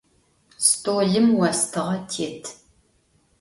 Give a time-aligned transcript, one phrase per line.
[0.67, 2.45] Stolım vostığe têt.